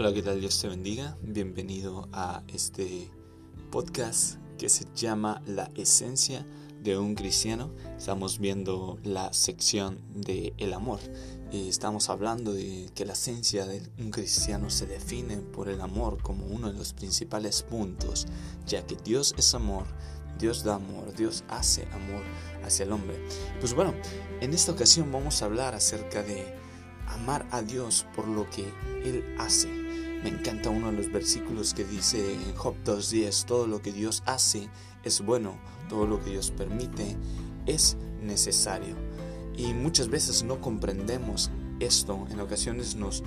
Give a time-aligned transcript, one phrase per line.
[0.00, 0.38] Hola, ¿qué tal?
[0.38, 1.18] Dios te bendiga.
[1.22, 3.10] Bienvenido a este
[3.72, 6.46] podcast que se llama La esencia
[6.80, 7.74] de un cristiano.
[7.96, 11.00] Estamos viendo la sección de el amor.
[11.50, 16.46] Estamos hablando de que la esencia de un cristiano se define por el amor como
[16.46, 18.28] uno de los principales puntos,
[18.68, 19.86] ya que Dios es amor,
[20.38, 22.22] Dios da amor, Dios hace amor
[22.62, 23.16] hacia el hombre.
[23.58, 23.92] Pues bueno,
[24.40, 26.54] en esta ocasión vamos a hablar acerca de
[27.08, 28.62] amar a Dios por lo que
[29.02, 29.87] Él hace
[30.22, 34.22] me encanta uno de los versículos que dice en Job 2.10, todo lo que Dios
[34.26, 34.68] hace
[35.04, 35.58] es bueno,
[35.88, 37.16] todo lo que Dios permite
[37.66, 38.96] es necesario.
[39.56, 41.50] Y muchas veces no comprendemos
[41.80, 43.22] esto, en ocasiones nos,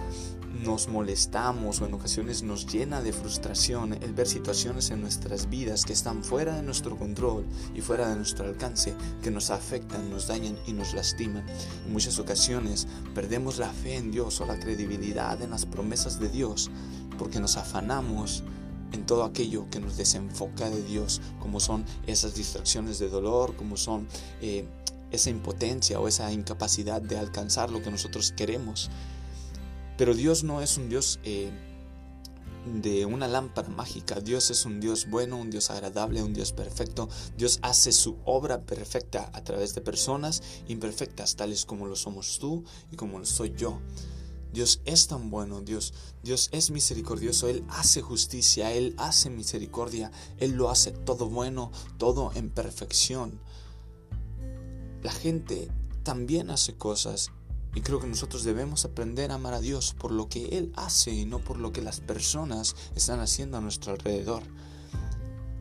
[0.64, 5.86] nos molestamos o en ocasiones nos llena de frustración el ver situaciones en nuestras vidas
[5.86, 10.28] que están fuera de nuestro control y fuera de nuestro alcance, que nos afectan, nos
[10.28, 11.46] dañan y nos lastiman.
[11.86, 16.30] En muchas ocasiones perdemos la fe en Dios o la credibilidad en las promesas de
[16.30, 16.70] Dios
[17.18, 18.44] porque nos afanamos
[18.92, 23.78] en todo aquello que nos desenfoca de Dios, como son esas distracciones de dolor, como
[23.78, 24.08] son...
[24.42, 24.66] Eh,
[25.12, 28.90] esa impotencia o esa incapacidad de alcanzar lo que nosotros queremos.
[29.98, 31.52] Pero Dios no es un Dios eh,
[32.66, 34.20] de una lámpara mágica.
[34.20, 37.10] Dios es un Dios bueno, un Dios agradable, un Dios perfecto.
[37.38, 42.64] Dios hace su obra perfecta a través de personas imperfectas, tales como lo somos tú
[42.92, 43.80] y como lo soy yo.
[44.54, 50.52] Dios es tan bueno, Dios, Dios es misericordioso, Él hace justicia, Él hace misericordia, Él
[50.52, 53.40] lo hace todo bueno, todo en perfección.
[55.02, 55.70] La gente
[56.04, 57.32] también hace cosas
[57.74, 61.12] y creo que nosotros debemos aprender a amar a Dios por lo que Él hace
[61.12, 64.44] y no por lo que las personas están haciendo a nuestro alrededor.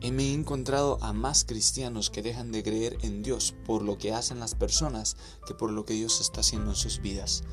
[0.01, 3.97] Y me he encontrado a más cristianos que dejan de creer en Dios por lo
[3.97, 7.43] que hacen las personas que por lo que Dios está haciendo en sus vidas.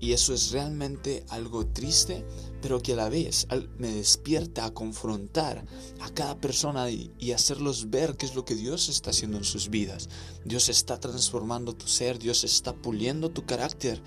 [0.00, 2.24] Y eso es realmente algo triste,
[2.60, 3.46] pero que a la vez
[3.78, 5.64] me despierta a confrontar
[6.00, 9.68] a cada persona y, hacerlos ver qué es lo que Dios está haciendo en sus
[9.68, 10.08] vidas.
[10.44, 14.02] Dios está transformando tu ser, Dios está puliendo tu carácter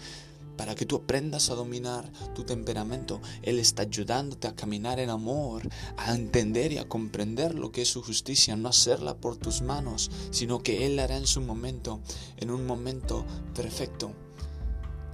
[0.58, 3.22] para que tú aprendas a dominar tu temperamento.
[3.42, 5.68] Él está ayudándote a caminar en amor,
[5.98, 10.12] a entender y a comprender lo que es su justicia, no hacerla por tus manos,
[10.30, 12.02] sino que Él la hará en su momento,
[12.38, 13.26] en un momento
[13.56, 14.14] perfecto.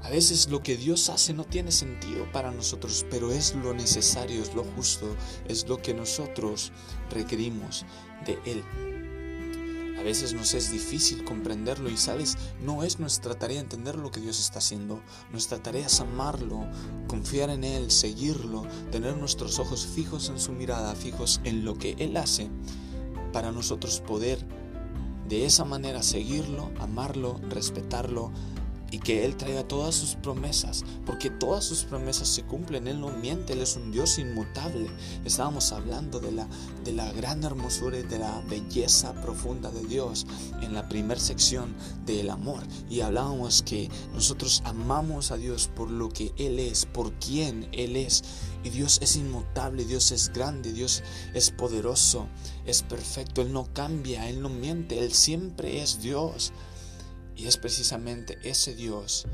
[0.03, 4.41] A veces lo que Dios hace no tiene sentido para nosotros, pero es lo necesario,
[4.41, 5.15] es lo justo,
[5.47, 6.71] es lo que nosotros
[7.09, 7.85] requerimos
[8.25, 8.63] de Él.
[9.97, 14.21] A veces nos es difícil comprenderlo y sabes, no es nuestra tarea entender lo que
[14.21, 15.01] Dios está haciendo.
[15.31, 16.67] Nuestra tarea es amarlo,
[17.07, 21.95] confiar en Él, seguirlo, tener nuestros ojos fijos en su mirada, fijos en lo que
[21.97, 22.49] Él hace,
[23.33, 24.45] para nosotros poder
[25.27, 28.31] de esa manera seguirlo, amarlo, respetarlo,
[28.91, 33.09] y que Él traiga todas sus promesas, porque todas sus promesas se cumplen, Él no
[33.09, 34.89] miente, Él es un Dios inmutable.
[35.25, 36.47] Estábamos hablando de la,
[36.83, 40.25] de la gran hermosura y de la belleza profunda de Dios
[40.61, 46.09] en la primera sección del amor y hablábamos que nosotros amamos a Dios por lo
[46.09, 48.23] que Él es, por quien Él es.
[48.63, 51.03] Y Dios es inmutable, Dios es grande, Dios
[51.33, 52.27] es poderoso,
[52.65, 56.51] es perfecto, Él no cambia, Él no miente, Él siempre es Dios.
[57.37, 59.25] Y es precisamente ese Dios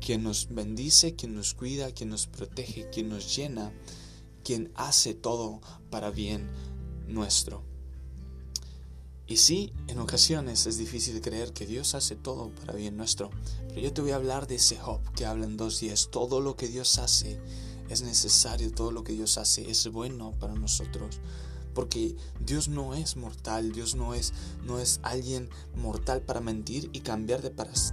[0.00, 3.72] quien nos bendice, quien nos cuida, quien nos protege, quien nos llena,
[4.44, 5.60] quien hace todo
[5.90, 6.48] para bien
[7.08, 7.62] nuestro.
[9.26, 13.30] Y sí, en ocasiones es difícil creer que Dios hace todo para bien nuestro,
[13.68, 16.08] pero yo te voy a hablar de ese Job que habla en dos días.
[16.10, 17.40] Todo lo que Dios hace
[17.88, 21.20] es necesario, todo lo que Dios hace es bueno para nosotros
[21.74, 24.32] porque Dios no es mortal, Dios no es,
[24.64, 27.50] no es alguien mortal para mentir y cambiar de,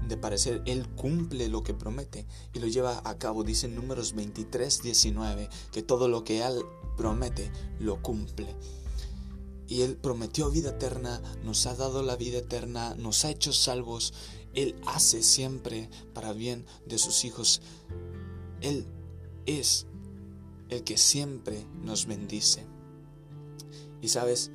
[0.07, 0.61] de, parecer.
[0.65, 3.43] Él cumple lo que promete y lo lleva a cabo.
[3.43, 6.63] Dice en números 23, 19, que todo lo que Él
[6.97, 8.55] promete lo cumple.
[9.67, 14.13] Y Él prometió vida eterna, nos ha dado la vida eterna, nos ha hecho salvos.
[14.55, 17.61] Él hace siempre para bien de sus hijos.
[18.61, 18.87] Él
[19.45, 19.85] es
[20.69, 22.65] el que siempre nos bendice.
[24.01, 24.51] Y sabes,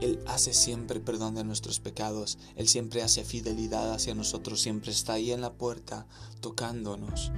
[0.00, 5.14] Él hace siempre perdón de nuestros pecados, Él siempre hace fidelidad hacia nosotros, siempre está
[5.14, 6.06] ahí en la puerta
[6.40, 7.32] tocándonos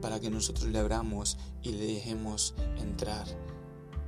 [0.00, 3.26] para que nosotros le abramos y le dejemos entrar.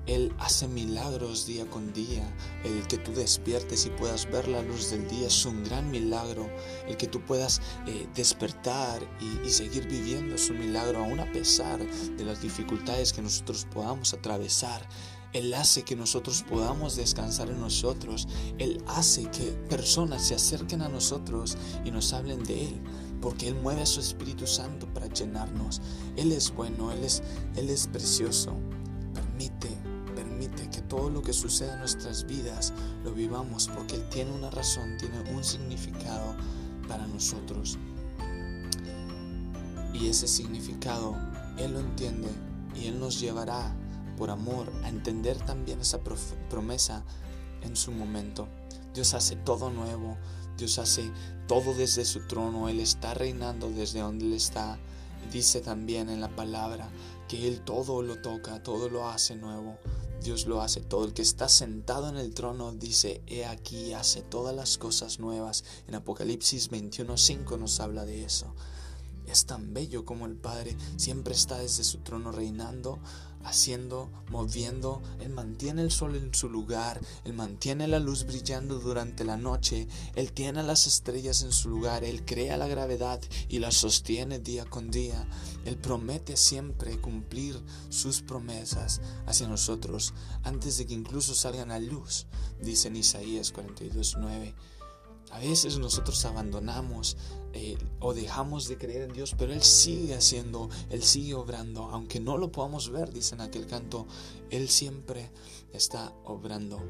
[0.07, 2.23] Él hace milagros día con día.
[2.65, 6.49] El que tú despiertes y puedas ver la luz del día es un gran milagro.
[6.87, 11.33] El que tú puedas eh, despertar y, y, seguir viviendo es un milagro, aún a
[11.33, 14.89] pesar de las dificultades que nosotros podamos atravesar.
[15.37, 18.27] Él hace que nosotros podamos descansar en nosotros.
[18.57, 22.81] Él hace que personas se acerquen a nosotros y nos hablen de Él.
[23.21, 25.83] porque Él mueve a su Espíritu Santo para llenarnos.
[26.17, 27.23] Él es bueno, Él es,
[27.57, 28.55] Él es precioso.
[29.13, 29.69] Permite,
[30.15, 32.73] permite que todo lo que suceda en nuestras vidas
[33.05, 36.37] lo vivamos, porque Él tiene una razón, tiene un significado
[36.87, 37.79] para nosotros.
[39.93, 41.17] Y ese significado
[41.59, 42.29] Él lo entiende
[42.75, 43.75] y Él nos llevará
[44.17, 46.01] por amor a entender también esa
[46.51, 47.05] promesa
[47.63, 48.49] en su momento.
[48.95, 50.17] Dios hace todo nuevo,
[50.57, 51.11] Dios hace
[51.47, 54.79] todo desde su trono, Él está reinando desde donde Él está.
[55.31, 56.89] Dice también en la palabra
[57.29, 59.79] que Él todo lo toca, todo lo hace nuevo.
[60.23, 61.05] Dios lo hace todo.
[61.05, 65.63] El que está sentado en el trono dice, he aquí, hace todas las cosas nuevas.
[65.87, 68.53] En Apocalipsis 21.5 nos habla de eso.
[69.27, 73.01] Es tan bello como el Padre siempre está desde su trono reinando,
[73.47, 75.03] haciendo, moviendo.
[75.21, 79.89] Él mantiene el sol en su lugar, Él mantiene la luz brillando durante la noche,
[80.15, 84.65] Él tiene las estrellas en su lugar, Él crea la gravedad y la sostiene día
[84.65, 85.29] con día.
[85.65, 92.27] Él promete siempre cumplir sus promesas hacia nosotros antes de que incluso salgan a luz,
[92.61, 94.55] dice en Isaías 42.9.
[95.33, 97.17] A veces nosotros abandonamos
[97.57, 102.21] eh, o dejamos de creer en Dios, pero Él sigue haciendo, Él sigue obrando, aunque
[102.21, 104.07] no lo podamos ver, dice en aquel canto,
[104.51, 105.31] Él siempre
[105.73, 106.83] está obrando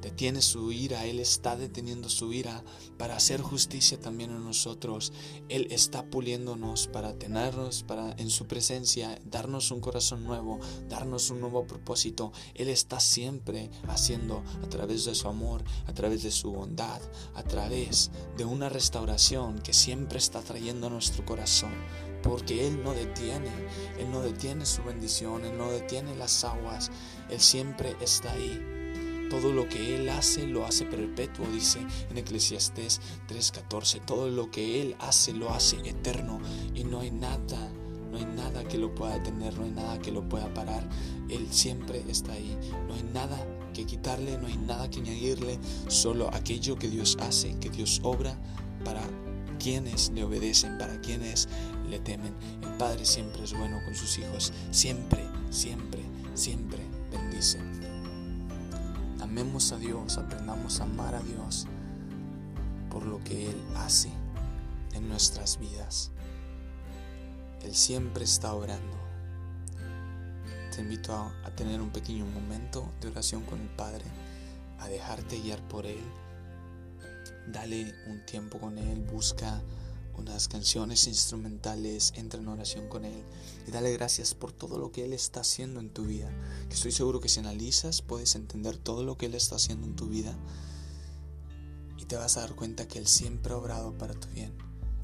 [0.00, 2.62] detiene su ira, Él está deteniendo su ira
[2.98, 5.12] para hacer justicia también en nosotros.
[5.48, 10.58] Él está puliéndonos para tenernos para, en su presencia, darnos un corazón nuevo,
[10.88, 12.32] darnos un nuevo propósito.
[12.54, 17.00] Él está siempre haciendo a través de su amor, a través de su bondad,
[17.34, 21.72] a través de una restauración que siempre está trayendo a nuestro corazón.
[22.22, 23.50] Porque Él no detiene,
[23.98, 26.90] Él no detiene su bendición, Él no detiene las aguas,
[27.30, 28.80] Él siempre está ahí
[29.30, 31.78] todo lo que Él hace lo hace perpetuo, dice
[32.10, 34.04] en Eclesiastés 3:14.
[34.04, 36.40] Todo lo que Él hace lo hace eterno
[36.74, 37.70] y no hay nada,
[38.10, 40.86] no hay nada que lo pueda detener, no hay nada que lo pueda parar.
[41.28, 42.58] Él siempre está ahí.
[42.88, 43.38] No hay nada
[43.72, 48.36] que quitarle, no hay nada que añadirle, solo aquello que Dios hace, que Dios obra
[48.84, 49.02] para
[49.60, 51.48] quienes le obedecen, para quienes
[51.88, 52.34] le temen.
[52.62, 56.00] El Padre siempre es bueno con sus hijos, siempre, siempre,
[56.34, 56.80] siempre
[57.12, 57.60] bendice.
[59.20, 61.66] Amemos a Dios, aprendamos a amar a Dios
[62.90, 64.10] por lo que Él hace
[64.94, 66.10] en nuestras vidas.
[67.62, 68.98] Él siempre está orando.
[70.74, 74.04] Te invito a, a, tener un pequeño momento de oración con el Padre,
[74.78, 76.00] a dejarte guiar por Él.
[77.52, 79.60] Dale un tiempo con Él, busca
[80.16, 83.24] unas canciones instrumentales, entra en oración con Él
[83.66, 86.30] y dale gracias por todo lo que Él está haciendo en tu vida.
[86.68, 89.96] Que estoy seguro que si analizas puedes entender todo lo que Él está haciendo en
[89.96, 90.36] tu vida
[91.98, 94.56] y te vas a dar cuenta que Él siempre ha obrado para tu bien.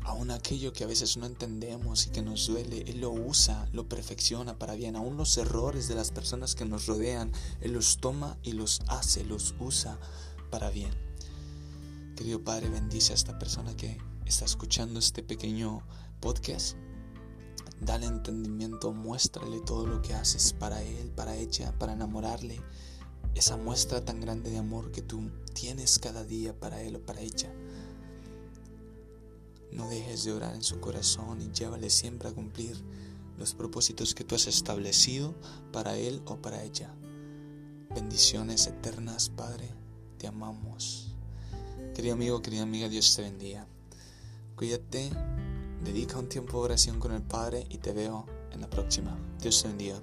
[0.05, 3.89] Aún aquello que a veces no entendemos y que nos duele, Él lo usa, lo
[3.89, 4.95] perfecciona para bien.
[4.95, 9.25] Aún los errores de las personas que nos rodean, Él los toma y los hace,
[9.25, 9.99] los usa
[10.49, 11.06] para bien.
[12.17, 15.83] Querido Padre, bendice a esta persona que está escuchando este pequeño
[16.19, 16.75] podcast,
[17.79, 22.59] dale entendimiento, muéstrale todo lo que haces para él, para ella, para enamorarle.
[23.35, 27.21] Esa muestra tan grande de amor que tú tienes cada día para él o para
[27.21, 27.53] ella.
[29.71, 32.83] No dejes de orar en su corazón y llévale siempre a cumplir
[33.37, 35.35] los propósitos que tú has establecido
[35.71, 36.95] para él o para ella.
[37.95, 39.69] Bendiciones eternas, Padre,
[40.17, 41.16] te amamos.
[41.97, 43.67] Querido amigo, querida amiga, Dios te bendiga.
[44.55, 45.09] Cuídate,
[45.83, 49.17] dedica un tiempo de oración con el Padre y te veo en la próxima.
[49.41, 50.03] Dios te bendiga.